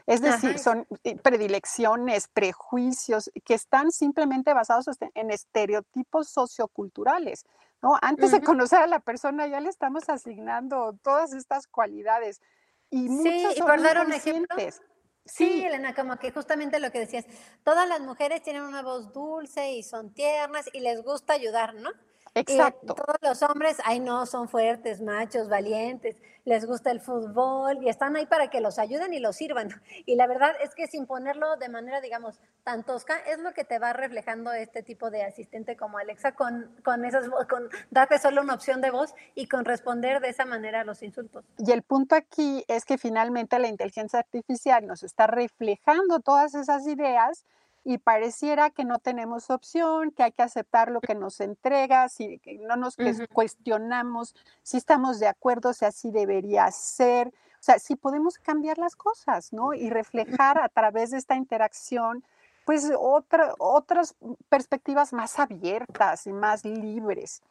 Es 0.05 0.21
decir, 0.21 0.51
Ajá. 0.51 0.59
son 0.59 0.87
eh, 1.03 1.17
predilecciones, 1.17 2.27
prejuicios 2.27 3.31
que 3.43 3.53
están 3.53 3.91
simplemente 3.91 4.53
basados 4.53 4.85
en 5.13 5.31
estereotipos 5.31 6.29
socioculturales. 6.29 7.45
¿no? 7.81 7.97
Antes 8.01 8.31
de 8.31 8.41
conocer 8.41 8.79
a 8.79 8.87
la 8.87 8.99
persona 8.99 9.47
ya 9.47 9.59
le 9.59 9.69
estamos 9.69 10.09
asignando 10.09 10.97
todas 11.03 11.33
estas 11.33 11.67
cualidades 11.67 12.41
y 12.89 13.07
Sí, 13.07 13.09
muchas 13.09 13.53
y 13.53 13.57
son 13.57 13.67
por 13.67 13.81
dar 13.81 14.05
un 14.05 14.13
ejemplo, 14.13 14.55
inconscientes. 14.55 14.81
Sí, 15.25 15.65
Elena, 15.65 15.93
como 15.93 16.17
que 16.17 16.31
justamente 16.31 16.79
lo 16.79 16.91
que 16.91 16.99
decías, 16.99 17.25
todas 17.63 17.87
las 17.87 17.99
mujeres 17.99 18.41
tienen 18.41 18.63
una 18.63 18.81
voz 18.81 19.11
dulce 19.11 19.73
y 19.73 19.83
son 19.83 20.13
tiernas 20.13 20.69
y 20.71 20.79
les 20.79 21.03
gusta 21.03 21.33
ayudar, 21.33 21.73
¿no? 21.75 21.91
Exacto. 22.39 22.93
Y 22.93 22.95
todos 22.95 23.17
los 23.21 23.41
hombres, 23.43 23.77
ay 23.83 23.99
no, 23.99 24.25
son 24.25 24.47
fuertes, 24.49 25.01
machos, 25.01 25.49
valientes, 25.49 26.15
les 26.45 26.65
gusta 26.65 26.91
el 26.91 27.01
fútbol 27.01 27.83
y 27.83 27.89
están 27.89 28.15
ahí 28.15 28.25
para 28.25 28.49
que 28.49 28.61
los 28.61 28.79
ayuden 28.79 29.13
y 29.13 29.19
los 29.19 29.35
sirvan. 29.35 29.69
Y 30.05 30.15
la 30.15 30.27
verdad 30.27 30.51
es 30.61 30.73
que 30.75 30.87
sin 30.87 31.05
ponerlo 31.05 31.57
de 31.57 31.67
manera, 31.67 31.99
digamos, 31.99 32.39
tan 32.63 32.83
tosca, 32.83 33.17
es 33.27 33.39
lo 33.39 33.53
que 33.53 33.65
te 33.65 33.79
va 33.79 33.91
reflejando 33.91 34.53
este 34.53 34.81
tipo 34.81 35.09
de 35.09 35.23
asistente 35.23 35.75
como 35.75 35.97
Alexa 35.97 36.33
con, 36.35 36.73
con 36.85 37.03
esas, 37.03 37.27
con 37.49 37.69
darte 37.91 38.17
solo 38.17 38.41
una 38.41 38.53
opción 38.53 38.79
de 38.79 38.91
voz 38.91 39.13
y 39.35 39.47
con 39.47 39.65
responder 39.65 40.21
de 40.21 40.29
esa 40.29 40.45
manera 40.45 40.81
a 40.81 40.83
los 40.85 41.03
insultos. 41.03 41.43
Y 41.57 41.71
el 41.71 41.83
punto 41.83 42.15
aquí 42.15 42.63
es 42.69 42.85
que 42.85 42.97
finalmente 42.97 43.59
la 43.59 43.67
inteligencia 43.67 44.19
artificial 44.19 44.87
nos 44.87 45.03
está 45.03 45.27
reflejando 45.27 46.21
todas 46.21 46.55
esas 46.55 46.87
ideas 46.87 47.45
y 47.89 47.99
pareciera 47.99 48.69
que 48.69 48.83
no 48.83 48.99
tenemos 48.99 49.49
opción, 49.49 50.11
que 50.11 50.21
hay 50.21 50.33
que 50.33 50.41
aceptar 50.43 50.91
lo 50.91 50.99
que 50.99 51.15
nos 51.15 51.39
entrega, 51.39 52.09
si 52.09 52.37
que 52.39 52.57
no 52.57 52.75
nos 52.75 52.97
cuestionamos 53.31 54.35
si 54.61 54.75
estamos 54.75 55.21
de 55.21 55.27
acuerdo, 55.27 55.71
si 55.71 55.85
así 55.85 56.11
debería 56.11 56.69
ser. 56.69 57.29
O 57.29 57.61
sea, 57.61 57.79
si 57.79 57.95
podemos 57.95 58.39
cambiar 58.39 58.77
las 58.77 58.97
cosas, 58.97 59.53
¿no? 59.53 59.73
Y 59.73 59.89
reflejar 59.89 60.59
a 60.59 60.67
través 60.67 61.11
de 61.11 61.17
esta 61.17 61.35
interacción, 61.35 62.25
pues 62.65 62.91
otra, 62.99 63.55
otras 63.57 64.17
perspectivas 64.49 65.13
más 65.13 65.39
abiertas 65.39 66.27
y 66.27 66.33
más 66.33 66.65
libres. 66.65 67.41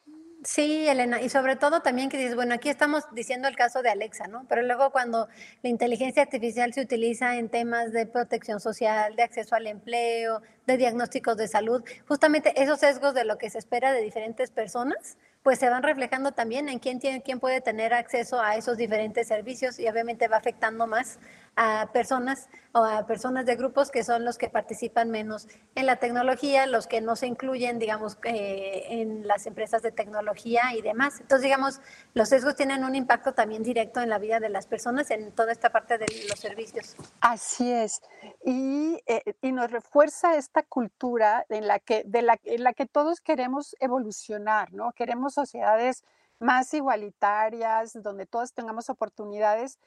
Sí, 0.45 0.87
Elena, 0.87 1.21
y 1.23 1.29
sobre 1.29 1.57
todo 1.57 1.81
también 1.81 2.09
que 2.09 2.19
dices, 2.19 2.37
bueno, 2.37 2.55
aquí 2.55 2.69
estamos 2.69 3.05
diciendo 3.13 3.49
el 3.49 3.57
caso 3.57 3.83
de 3.83 3.89
Alexa, 3.89 4.29
¿no? 4.29 4.45
Pero 4.49 4.63
luego 4.63 4.91
cuando 4.91 5.29
la 5.63 5.71
inteligencia 5.71 6.23
artificial 6.23 6.73
se 6.73 6.83
utiliza 6.83 7.37
en 7.37 7.49
temas 7.49 7.91
de 7.93 8.07
protección 8.07 8.61
social, 8.61 9.17
de 9.17 9.23
acceso 9.23 9.57
al 9.57 9.67
empleo, 9.67 10.43
de 10.67 10.77
diagnósticos 10.77 11.37
de 11.37 11.49
salud, 11.49 11.83
justamente 12.07 12.63
esos 12.63 12.81
sesgos 12.81 13.15
de 13.15 13.25
lo 13.25 13.39
que 13.39 13.51
se 13.51 13.59
espera 13.59 13.93
de 13.93 14.03
diferentes 14.03 14.51
personas, 14.51 15.17
pues 15.47 15.61
se 15.61 15.71
van 15.71 15.85
reflejando 15.85 16.33
también 16.33 16.69
en 16.69 16.81
quién 16.81 16.99
tiene, 16.99 17.23
quién 17.23 17.39
puede 17.39 17.61
tener 17.61 17.95
acceso 17.95 18.41
a 18.41 18.57
esos 18.57 18.77
diferentes 18.77 19.29
servicios 19.29 19.79
y 19.79 19.87
obviamente 19.87 20.27
va 20.27 20.39
afectando 20.39 20.89
más 20.89 21.21
a 21.55 21.89
personas 21.93 22.49
o 22.73 22.85
a 22.85 23.07
personas 23.07 23.47
de 23.47 23.57
grupos 23.57 23.91
que 23.91 24.05
son 24.05 24.25
los 24.25 24.37
que 24.37 24.51
participan 24.51 25.11
menos 25.11 25.49
en 25.75 25.87
la 25.87 25.97
tecnología, 25.97 26.67
los 26.67 26.87
que 26.87 27.01
no 27.01 27.17
se 27.17 27.27
incluyen, 27.27 27.79
digamos, 27.79 28.19
eh, 28.25 28.85
en 28.91 29.27
las 29.27 29.47
empresas 29.47 29.81
de 29.81 29.91
tecnología 29.91 30.75
y 30.77 30.83
demás. 30.83 31.21
Entonces, 31.21 31.45
digamos, 31.45 31.81
los 32.13 32.29
sesgos 32.29 32.57
tienen 32.57 32.85
un 32.85 32.95
impacto 32.95 33.33
también 33.33 33.63
directo 33.63 34.03
en 34.03 34.11
la 34.11 34.19
vida 34.19 34.41
de 34.41 34.51
las 34.51 34.67
personas 34.67 35.11
en 35.11 35.33
toda 35.33 35.53
esta 35.53 35.71
parte 35.71 35.97
de 35.97 36.07
los 36.29 36.39
servicios. 36.39 36.97
Así 37.21 37.73
es. 37.73 38.03
Y, 38.45 39.01
eh, 39.07 39.23
y 39.41 39.53
nos 39.53 39.71
refuerza 39.71 40.37
esta 40.37 40.63
cultura 40.63 41.47
en 41.49 41.67
la, 41.67 41.79
que, 41.79 42.03
de 42.05 42.21
la, 42.21 42.39
en 42.45 42.65
la 42.65 42.75
que 42.75 42.85
todos 42.85 43.23
queremos 43.23 43.75
evolucionar, 43.81 44.75
¿no? 44.75 44.93
Queremos 44.93 45.36
sociedades 45.37 46.03
más 46.39 46.75
igualitarias, 46.75 48.03
donde 48.03 48.27
todos 48.27 48.53
tengamos 48.53 48.91
oportunidades 48.91 49.79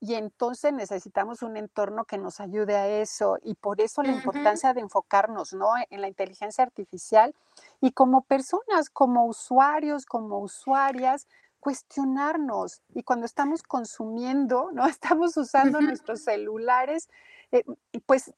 y 0.00 0.14
entonces 0.14 0.72
necesitamos 0.72 1.42
un 1.42 1.56
entorno 1.56 2.04
que 2.04 2.18
nos 2.18 2.40
ayude 2.40 2.76
a 2.76 2.88
eso 2.88 3.38
y 3.42 3.54
por 3.54 3.80
eso 3.80 4.02
la 4.02 4.12
importancia 4.12 4.72
de 4.72 4.80
enfocarnos, 4.80 5.52
¿no? 5.52 5.68
En 5.90 6.00
la 6.00 6.08
inteligencia 6.08 6.64
artificial 6.64 7.34
y 7.80 7.92
como 7.92 8.22
personas, 8.22 8.90
como 8.90 9.26
usuarios, 9.26 10.06
como 10.06 10.38
usuarias, 10.38 11.26
cuestionarnos 11.60 12.82
y 12.94 13.02
cuando 13.02 13.26
estamos 13.26 13.62
consumiendo, 13.62 14.70
¿no? 14.72 14.86
Estamos 14.86 15.36
usando 15.36 15.80
nuestros 15.80 16.22
celulares, 16.22 17.08
eh, 17.52 17.64
pues 18.06 18.32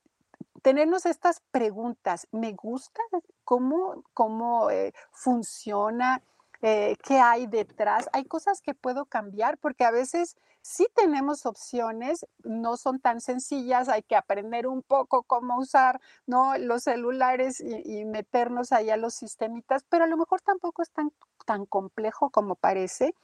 tenernos 0.63 1.07
estas 1.07 1.41
preguntas, 1.51 2.27
¿me 2.33 2.53
gusta 2.53 3.01
cómo, 3.45 4.03
cómo 4.13 4.71
eh, 4.71 4.93
funciona? 5.13 6.23
Eh, 6.61 6.97
¿Qué 7.05 7.19
hay 7.19 7.47
detrás? 7.47 8.09
Hay 8.13 8.25
cosas 8.25 8.61
que 8.61 8.75
puedo 8.75 9.05
cambiar 9.07 9.59
porque 9.59 9.85
a 9.85 9.93
veces 9.93 10.37
sí 10.61 10.87
tenemos 10.95 11.47
opciones, 11.47 12.27
no 12.43 12.77
son 12.77 13.01
tan 13.01 13.21
sencillas, 13.21 13.89
hay 13.89 14.03
que 14.03 14.17
aprender 14.17 14.67
un 14.67 14.83
poco 14.83 15.23
cómo 15.23 15.59
usar 15.59 16.01
¿no? 16.27 16.59
los 16.59 16.83
celulares 16.83 17.61
y, 17.61 18.05
meternos 18.05 18.73
ahí 18.73 18.91
a 18.91 18.97
los 18.97 19.15
sistemitas, 19.15 19.85
pero 19.89 20.05
a 20.05 20.09
lo 20.09 20.17
mejor 20.17 20.41
tampoco 20.41 20.83
es 20.83 20.91
tan, 20.91 21.13
tan 21.47 21.65
complejo 21.65 22.31
como 22.31 22.57
parece 22.57 23.15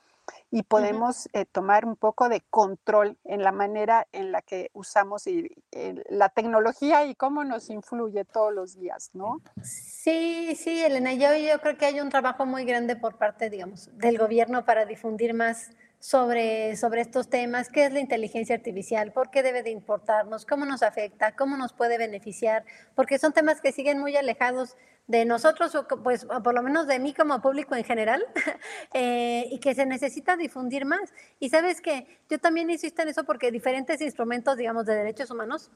y 0.50 0.62
podemos 0.62 1.28
eh, 1.32 1.44
tomar 1.46 1.84
un 1.84 1.96
poco 1.96 2.28
de 2.28 2.40
control 2.48 3.18
en 3.24 3.42
la 3.42 3.52
manera 3.52 4.06
en 4.12 4.32
la 4.32 4.40
que 4.40 4.70
usamos 4.72 5.26
y, 5.26 5.50
eh, 5.72 6.04
la 6.08 6.28
tecnología 6.28 7.04
y 7.06 7.14
cómo 7.14 7.44
nos 7.44 7.70
influye 7.70 8.24
todos 8.24 8.54
los 8.54 8.78
días, 8.78 9.10
¿no? 9.14 9.40
Sí, 9.62 10.54
sí, 10.56 10.82
Elena, 10.82 11.12
yo, 11.14 11.34
yo 11.36 11.60
creo 11.60 11.76
que 11.76 11.86
hay 11.86 12.00
un 12.00 12.08
trabajo 12.08 12.46
muy 12.46 12.64
grande 12.64 12.96
por 12.96 13.18
parte, 13.18 13.50
digamos, 13.50 13.90
del 13.94 14.18
gobierno 14.18 14.64
para 14.64 14.84
difundir 14.84 15.34
más 15.34 15.70
sobre, 16.04 16.76
sobre 16.76 17.00
estos 17.00 17.30
temas, 17.30 17.70
qué 17.70 17.86
es 17.86 17.92
la 17.94 17.98
inteligencia 17.98 18.54
artificial, 18.54 19.10
por 19.10 19.30
qué 19.30 19.42
debe 19.42 19.62
de 19.62 19.70
importarnos, 19.70 20.44
cómo 20.44 20.66
nos 20.66 20.82
afecta, 20.82 21.34
cómo 21.34 21.56
nos 21.56 21.72
puede 21.72 21.96
beneficiar, 21.96 22.66
porque 22.94 23.18
son 23.18 23.32
temas 23.32 23.62
que 23.62 23.72
siguen 23.72 23.98
muy 24.00 24.14
alejados 24.14 24.76
de 25.06 25.24
nosotros, 25.24 25.74
o 25.74 25.88
pues 26.02 26.26
por 26.26 26.52
lo 26.52 26.62
menos 26.62 26.86
de 26.86 26.98
mí 26.98 27.14
como 27.14 27.40
público 27.40 27.74
en 27.74 27.84
general, 27.84 28.22
eh, 28.92 29.46
y 29.50 29.58
que 29.60 29.74
se 29.74 29.86
necesita 29.86 30.36
difundir 30.36 30.84
más. 30.84 31.10
Y 31.40 31.48
sabes 31.48 31.80
que 31.80 32.20
yo 32.28 32.38
también 32.38 32.68
insisto 32.68 33.00
en 33.00 33.08
eso 33.08 33.24
porque 33.24 33.50
diferentes 33.50 34.02
instrumentos, 34.02 34.58
digamos, 34.58 34.84
de 34.84 34.96
derechos 34.96 35.30
humanos, 35.30 35.70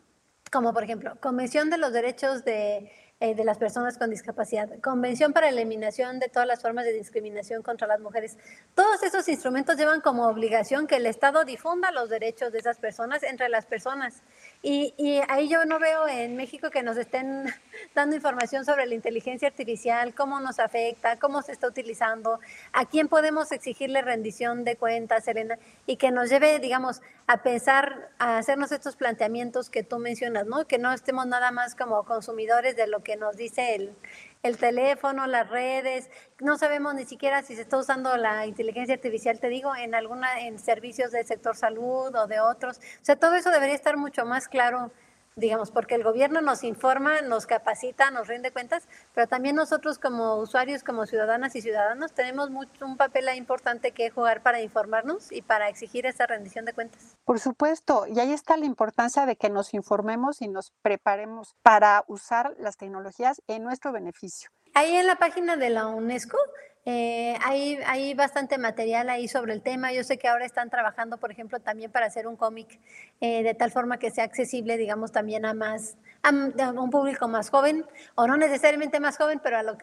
como 0.52 0.74
por 0.74 0.84
ejemplo, 0.84 1.18
Convención 1.22 1.70
de 1.70 1.78
los 1.78 1.94
Derechos 1.94 2.44
de, 2.44 2.90
eh, 3.20 3.34
de 3.34 3.44
las 3.44 3.58
Personas 3.58 3.98
con 3.98 4.10
Discapacidad, 4.10 4.68
Convención 4.80 5.32
para 5.32 5.50
la 5.50 5.60
Eliminación 5.60 6.20
de 6.20 6.28
todas 6.28 6.46
las 6.46 6.62
formas 6.62 6.84
de 6.84 6.92
discriminación 6.92 7.64
contra 7.64 7.88
las 7.88 7.98
mujeres. 7.98 8.38
Todos 8.76 9.02
esos 9.02 9.28
instrumentos 9.28 9.76
llevan 9.76 10.00
como 10.00 10.28
obligación 10.28 10.86
que 10.86 10.96
el 10.96 11.06
Estado 11.06 11.44
difunda 11.44 11.90
los 11.90 12.10
derechos 12.10 12.52
de 12.52 12.60
esas 12.60 12.78
personas 12.78 13.24
entre 13.24 13.48
las 13.48 13.66
personas. 13.66 14.22
Y, 14.60 14.92
y 14.96 15.20
ahí 15.28 15.48
yo 15.48 15.64
no 15.64 15.78
veo 15.78 16.08
en 16.08 16.36
México 16.36 16.70
que 16.70 16.82
nos 16.82 16.96
estén 16.96 17.44
dando 17.94 18.16
información 18.16 18.64
sobre 18.64 18.86
la 18.86 18.94
inteligencia 18.94 19.48
artificial, 19.48 20.14
cómo 20.14 20.40
nos 20.40 20.58
afecta, 20.58 21.18
cómo 21.18 21.42
se 21.42 21.52
está 21.52 21.68
utilizando, 21.68 22.40
a 22.72 22.84
quién 22.86 23.08
podemos 23.08 23.52
exigirle 23.52 24.02
rendición 24.02 24.64
de 24.64 24.76
cuentas, 24.76 25.28
Elena, 25.28 25.58
y 25.86 25.96
que 25.96 26.10
nos 26.10 26.28
lleve, 26.28 26.58
digamos, 26.58 27.02
a 27.28 27.42
pensar, 27.42 28.10
a 28.18 28.38
hacernos 28.38 28.72
estos 28.72 28.96
planteamientos 28.96 29.70
que 29.70 29.84
tú 29.84 29.98
mencionas, 29.98 30.46
¿no? 30.46 30.66
Que 30.66 30.78
no 30.78 30.92
estemos 30.92 31.26
nada 31.26 31.52
más 31.52 31.74
como 31.74 32.04
consumidores 32.04 32.74
de 32.74 32.88
lo 32.88 33.02
que 33.02 33.16
nos 33.16 33.36
dice 33.36 33.74
el, 33.76 33.94
el 34.42 34.56
teléfono, 34.56 35.26
las 35.26 35.48
redes, 35.48 36.10
no 36.40 36.56
sabemos 36.58 36.94
ni 36.94 37.04
siquiera 37.04 37.42
si 37.42 37.56
se 37.56 37.62
está 37.62 37.78
usando 37.78 38.16
la 38.16 38.46
inteligencia 38.46 38.94
artificial, 38.94 39.40
te 39.40 39.48
digo, 39.48 39.74
en 39.74 39.94
alguna, 39.94 40.40
en 40.40 40.58
servicios 40.58 41.10
del 41.10 41.26
sector 41.26 41.56
salud 41.56 42.14
o 42.14 42.26
de 42.26 42.40
otros. 42.40 42.78
O 42.78 43.04
sea, 43.04 43.16
todo 43.16 43.34
eso 43.34 43.50
debería 43.50 43.74
estar 43.74 43.96
mucho 43.96 44.24
más 44.24 44.48
claro 44.48 44.92
digamos, 45.38 45.70
porque 45.70 45.94
el 45.94 46.02
gobierno 46.02 46.40
nos 46.40 46.64
informa, 46.64 47.22
nos 47.22 47.46
capacita, 47.46 48.10
nos 48.10 48.26
rinde 48.26 48.50
cuentas, 48.50 48.88
pero 49.14 49.26
también 49.28 49.56
nosotros 49.56 49.98
como 49.98 50.36
usuarios, 50.36 50.82
como 50.82 51.06
ciudadanas 51.06 51.54
y 51.56 51.62
ciudadanos, 51.62 52.12
tenemos 52.12 52.50
mucho, 52.50 52.84
un 52.84 52.96
papel 52.96 53.28
importante 53.36 53.92
que 53.92 54.10
jugar 54.10 54.42
para 54.42 54.60
informarnos 54.60 55.32
y 55.32 55.42
para 55.42 55.68
exigir 55.68 56.06
esa 56.06 56.26
rendición 56.26 56.64
de 56.64 56.72
cuentas. 56.72 57.16
Por 57.24 57.38
supuesto, 57.38 58.06
y 58.06 58.18
ahí 58.20 58.32
está 58.32 58.56
la 58.56 58.66
importancia 58.66 59.26
de 59.26 59.36
que 59.36 59.50
nos 59.50 59.74
informemos 59.74 60.40
y 60.42 60.48
nos 60.48 60.72
preparemos 60.82 61.54
para 61.62 62.04
usar 62.08 62.54
las 62.58 62.76
tecnologías 62.76 63.42
en 63.46 63.62
nuestro 63.62 63.92
beneficio. 63.92 64.50
Ahí 64.74 64.96
en 64.96 65.06
la 65.06 65.16
página 65.16 65.56
de 65.56 65.70
la 65.70 65.86
UNESCO 65.86 66.38
eh, 66.90 67.36
hay, 67.44 67.78
hay, 67.84 68.14
bastante 68.14 68.56
material 68.56 69.10
ahí 69.10 69.28
sobre 69.28 69.52
el 69.52 69.60
tema. 69.60 69.92
Yo 69.92 70.02
sé 70.04 70.16
que 70.16 70.26
ahora 70.26 70.46
están 70.46 70.70
trabajando, 70.70 71.18
por 71.18 71.30
ejemplo, 71.30 71.60
también 71.60 71.92
para 71.92 72.06
hacer 72.06 72.26
un 72.26 72.34
cómic 72.34 72.80
eh, 73.20 73.42
de 73.42 73.52
tal 73.52 73.70
forma 73.70 73.98
que 73.98 74.10
sea 74.10 74.24
accesible, 74.24 74.78
digamos, 74.78 75.12
también 75.12 75.44
a 75.44 75.52
más 75.52 75.98
a, 76.22 76.30
un 76.30 76.88
público 76.88 77.28
más 77.28 77.50
joven, 77.50 77.84
o 78.14 78.26
no 78.26 78.38
necesariamente 78.38 79.00
más 79.00 79.18
joven, 79.18 79.38
pero 79.44 79.58
a, 79.58 79.62
los, 79.62 79.76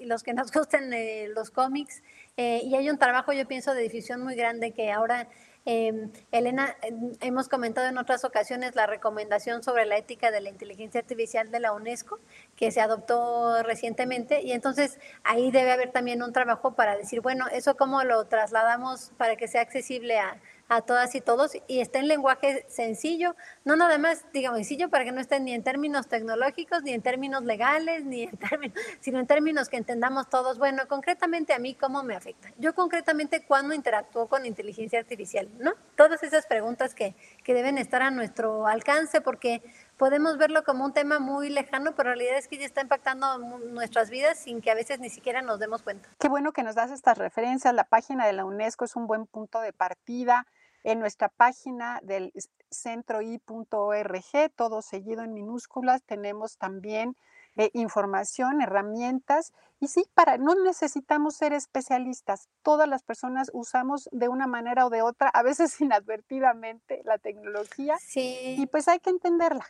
los, 0.00 0.24
que 0.24 0.34
nos 0.34 0.50
gusten 0.52 0.92
eh, 0.92 1.28
los 1.32 1.52
cómics. 1.52 2.02
y 2.36 2.74
hay 2.74 2.90
un 2.90 2.98
trabajo, 2.98 3.32
yo 3.32 3.46
pienso, 3.46 3.72
de 3.72 3.82
difusión 3.82 4.20
muy 4.20 4.34
grande 4.34 4.72
que 4.72 4.90
ahora 4.90 5.28
Em, 5.70 6.10
Elena, 6.32 6.74
em, 6.80 7.12
hemos 7.20 7.46
comentado 7.46 7.88
en 7.88 7.98
otras 7.98 8.24
ocasiones 8.24 8.74
la 8.74 8.86
recomendación 8.86 9.62
sobre 9.62 9.84
la 9.84 9.98
ética 9.98 10.30
de 10.30 10.40
la 10.40 10.48
inteligencia 10.48 10.98
artificial 10.98 11.50
de 11.50 11.60
la 11.60 11.74
UNESCO, 11.74 12.20
que 12.56 12.70
se 12.70 12.80
adoptó 12.80 13.62
recientemente, 13.62 14.40
y 14.40 14.52
entonces 14.52 14.98
ahí 15.24 15.50
debe 15.50 15.72
haber 15.72 15.92
también 15.92 16.22
un 16.22 16.32
trabajo 16.32 16.74
para 16.74 16.96
decir, 16.96 17.20
bueno, 17.20 17.48
eso 17.52 17.76
cómo 17.76 18.02
lo 18.02 18.24
trasladamos 18.24 19.12
para 19.18 19.36
que 19.36 19.46
sea 19.46 19.60
accesible 19.60 20.18
a, 20.18 20.40
a 20.68 20.82
todas 20.82 21.14
y 21.14 21.20
todos 21.20 21.52
y 21.66 21.80
está 21.80 21.98
en 21.98 22.08
lenguaje 22.08 22.66
sencillo, 22.68 23.34
no 23.64 23.76
nada 23.76 23.98
más, 23.98 24.24
digamos, 24.32 24.58
sencillo 24.58 24.90
para 24.90 25.04
que 25.04 25.12
no 25.12 25.20
estén 25.20 25.44
ni 25.44 25.54
en 25.54 25.62
términos 25.62 26.08
tecnológicos, 26.08 26.82
ni 26.82 26.92
en 26.92 27.00
términos 27.00 27.42
legales, 27.44 28.04
ni 28.04 28.24
en 28.24 28.36
términos, 28.50 28.78
sino 29.00 29.18
en 29.18 29.26
términos 29.26 29.68
que 29.68 29.78
entendamos 29.78 30.28
todos. 30.28 30.58
Bueno, 30.58 30.86
concretamente 30.86 31.54
a 31.54 31.58
mí, 31.58 31.74
¿cómo 31.74 32.02
me 32.02 32.14
afecta? 32.14 32.52
Yo 32.58 32.74
concretamente, 32.74 33.44
¿cuándo 33.46 33.74
interactúo 33.74 34.28
con 34.28 34.44
inteligencia 34.44 34.98
artificial? 34.98 35.48
¿No? 35.58 35.72
Todas 35.96 36.22
esas 36.22 36.46
preguntas 36.46 36.94
que, 36.94 37.14
que 37.42 37.54
deben 37.54 37.78
estar 37.78 38.02
a 38.02 38.10
nuestro 38.10 38.66
alcance 38.66 39.20
porque 39.20 39.62
podemos 39.96 40.36
verlo 40.36 40.64
como 40.64 40.84
un 40.84 40.92
tema 40.92 41.18
muy 41.18 41.48
lejano, 41.48 41.94
pero 41.94 42.10
la 42.10 42.14
realidad 42.14 42.38
es 42.38 42.46
que 42.46 42.58
ya 42.58 42.66
está 42.66 42.82
impactando 42.82 43.38
nuestras 43.38 44.10
vidas 44.10 44.38
sin 44.38 44.60
que 44.60 44.70
a 44.70 44.74
veces 44.74 45.00
ni 45.00 45.08
siquiera 45.08 45.40
nos 45.42 45.58
demos 45.58 45.82
cuenta. 45.82 46.08
Qué 46.18 46.28
bueno 46.28 46.52
que 46.52 46.62
nos 46.62 46.74
das 46.74 46.90
estas 46.90 47.16
referencias. 47.18 47.74
La 47.74 47.84
página 47.84 48.26
de 48.26 48.32
la 48.32 48.44
UNESCO 48.44 48.84
es 48.84 48.96
un 48.96 49.06
buen 49.06 49.26
punto 49.26 49.60
de 49.60 49.72
partida 49.72 50.46
en 50.84 51.00
nuestra 51.00 51.28
página 51.28 52.00
del 52.02 52.32
centroi.org, 52.70 54.22
todo 54.56 54.82
seguido 54.82 55.22
en 55.22 55.34
minúsculas, 55.34 56.02
tenemos 56.02 56.58
también 56.58 57.16
eh, 57.58 57.70
información, 57.72 58.60
herramientas. 58.60 59.52
Y 59.80 59.88
sí, 59.88 60.04
para, 60.14 60.38
no 60.38 60.54
necesitamos 60.54 61.34
ser 61.34 61.52
especialistas. 61.52 62.48
Todas 62.62 62.88
las 62.88 63.02
personas 63.02 63.50
usamos 63.52 64.08
de 64.12 64.28
una 64.28 64.46
manera 64.46 64.86
o 64.86 64.90
de 64.90 65.02
otra, 65.02 65.28
a 65.28 65.42
veces 65.42 65.80
inadvertidamente, 65.80 67.02
la 67.04 67.18
tecnología. 67.18 67.96
Sí. 67.98 68.54
Y 68.58 68.66
pues 68.66 68.86
hay 68.86 69.00
que 69.00 69.10
entenderla. 69.10 69.66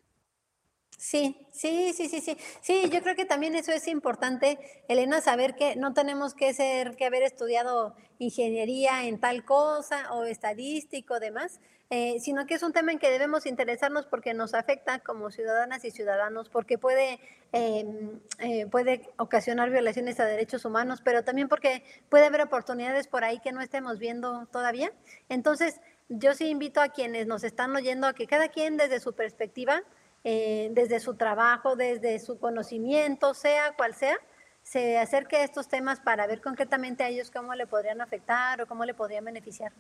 Sí, 0.99 1.37
sí, 1.53 1.93
sí, 1.95 2.09
sí, 2.09 2.21
sí. 2.21 2.37
Sí, 2.61 2.91
yo 2.91 3.01
creo 3.03 3.15
que 3.15 3.25
también 3.25 3.55
eso 3.55 3.71
es 3.71 3.87
importante, 3.87 4.59
Elena, 4.89 5.21
saber 5.21 5.55
que 5.55 5.77
no 5.77 5.95
tenemos 5.95 6.35
que 6.35 6.53
ser, 6.53 6.97
que 6.97 7.05
haber 7.05 7.23
estudiado 7.23 7.95
ingeniería 8.19 9.05
en 9.05 9.21
tal 9.21 9.45
cosa 9.45 10.13
o 10.13 10.25
estadístico, 10.25 11.21
demás, 11.21 11.61
eh, 11.91 12.19
sino 12.19 12.47
que 12.47 12.55
es 12.55 12.65
un 12.65 12.73
tema 12.73 12.91
en 12.91 12.99
que 12.99 13.11
debemos 13.11 13.47
interesarnos 13.47 14.07
porque 14.07 14.35
nos 14.35 14.55
afecta 14.55 14.99
como 14.99 15.31
ciudadanas 15.31 15.85
y 15.85 15.93
ciudadanos, 15.93 16.49
porque 16.49 16.79
puede, 16.79 17.21
em, 17.53 18.19
eh, 18.41 18.67
puede 18.67 19.09
ocasionar 19.19 19.71
violaciones 19.71 20.19
a 20.19 20.25
derechos 20.27 20.65
humanos, 20.65 21.01
pero 21.05 21.23
también 21.23 21.49
porque 21.49 21.85
puede 22.09 22.27
haber 22.27 22.41
oportunidades 22.41 23.07
por 23.07 23.23
ahí 23.23 23.39
que 23.39 23.53
no 23.53 23.61
estemos 23.61 24.01
viendo 24.01 24.47
todavía. 24.51 24.93
Entonces, 25.29 25.81
yo 26.09 26.35
sí 26.35 26.49
invito 26.49 26.81
a 26.81 26.89
quienes 26.89 27.27
nos 27.29 27.45
están 27.45 27.75
oyendo 27.77 28.09
a 28.09 28.15
que 28.15 28.27
cada 28.27 28.49
quien 28.49 28.77
desde 28.77 28.99
su 28.99 29.13
perspectiva 29.15 29.85
eh, 30.25 30.71
desde 30.73 31.01
su 31.01 31.15
trabajo, 31.15 31.77
desde 31.77 32.19
su 32.19 32.39
conocimiento, 32.39 33.35
sea 33.35 33.75
cual 33.77 33.95
sea, 33.95 34.17
se 34.63 34.99
acerque 34.99 35.37
a 35.37 35.45
estos 35.45 35.69
temas 35.69 36.01
para 36.01 36.27
ver 36.27 36.41
concretamente 36.43 37.03
a 37.03 37.09
ellos 37.09 37.31
cómo 37.31 37.55
le 37.55 37.67
podrían 37.67 38.01
afectar 38.01 38.61
o 38.61 38.67
cómo 38.67 38.85
le 38.85 38.95
podrían 38.95 39.25
beneficiar. 39.25 39.73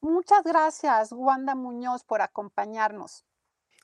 Muchas 0.00 0.42
gracias, 0.44 1.12
Wanda 1.12 1.54
Muñoz, 1.54 2.04
por 2.04 2.22
acompañarnos. 2.22 3.24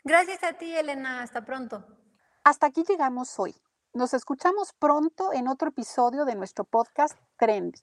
Gracias 0.03 0.43
a 0.45 0.55
ti, 0.55 0.75
Elena. 0.75 1.23
Hasta 1.23 1.45
pronto. 1.45 1.85
Hasta 2.43 2.67
aquí 2.67 2.85
llegamos 2.89 3.39
hoy. 3.39 3.55
Nos 3.93 4.15
escuchamos 4.15 4.73
pronto 4.73 5.33
en 5.33 5.49
otro 5.49 5.71
episodio 5.71 6.25
de 6.25 6.37
nuestro 6.37 6.65
podcast 6.65 7.19
Trendy. 7.37 7.81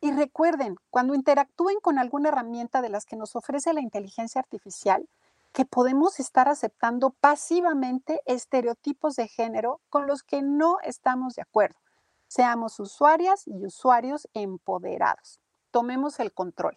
Y 0.00 0.12
recuerden, 0.12 0.76
cuando 0.90 1.14
interactúen 1.14 1.80
con 1.80 1.98
alguna 1.98 2.28
herramienta 2.28 2.82
de 2.82 2.90
las 2.90 3.06
que 3.06 3.16
nos 3.16 3.34
ofrece 3.34 3.72
la 3.72 3.80
inteligencia 3.80 4.40
artificial, 4.40 5.08
que 5.56 5.64
podemos 5.64 6.20
estar 6.20 6.50
aceptando 6.50 7.16
pasivamente 7.18 8.20
estereotipos 8.26 9.16
de 9.16 9.26
género 9.26 9.80
con 9.88 10.06
los 10.06 10.22
que 10.22 10.42
no 10.42 10.76
estamos 10.82 11.32
de 11.32 11.40
acuerdo. 11.40 11.78
Seamos 12.28 12.78
usuarias 12.78 13.44
y 13.46 13.64
usuarios 13.64 14.28
empoderados. 14.34 15.40
Tomemos 15.70 16.20
el 16.20 16.34
control. 16.34 16.76